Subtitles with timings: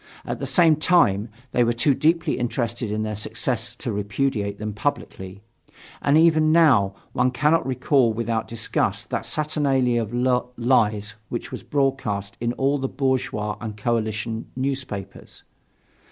[0.25, 4.73] At the same time, they were too deeply interested in their success to repudiate them
[4.73, 5.43] publicly.
[6.01, 10.11] And even now one cannot recall without disgust that saturnalia of
[10.57, 15.43] lies which was celebrated broadcast in all the bourgeois and coalition newspapers.